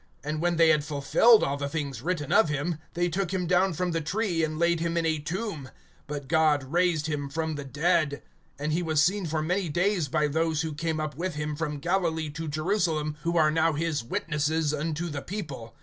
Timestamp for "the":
1.57-1.69, 3.91-4.01, 7.53-7.63, 15.07-15.21